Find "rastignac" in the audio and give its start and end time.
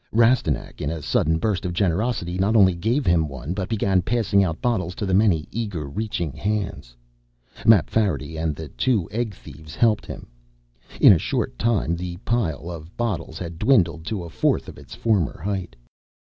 0.11-0.81